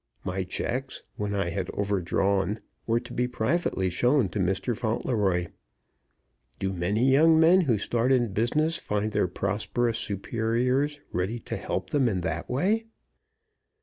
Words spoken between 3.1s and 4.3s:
be privately shown